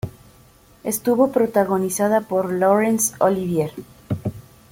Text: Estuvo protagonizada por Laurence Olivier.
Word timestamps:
Estuvo 0.83 1.31
protagonizada 1.31 2.21
por 2.21 2.51
Laurence 2.51 3.13
Olivier. 3.19 3.71